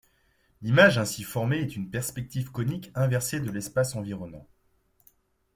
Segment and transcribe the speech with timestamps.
[0.63, 4.47] L'image ainsi formée est une perspective conique inversée de l'espace environnant.